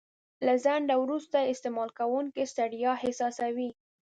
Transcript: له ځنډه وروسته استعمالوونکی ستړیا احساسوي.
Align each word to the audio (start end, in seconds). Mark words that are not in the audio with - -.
له 0.45 0.53
ځنډه 0.63 0.95
وروسته 1.03 1.49
استعمالوونکی 1.53 2.43
ستړیا 2.51 2.91
احساسوي. 3.03 3.69